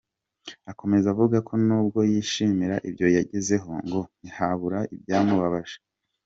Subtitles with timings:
[0.71, 5.77] Akomeza avuga ko n’ubwo yishimira ibyo yagezeho ngo ntihabura ibyamubabaje.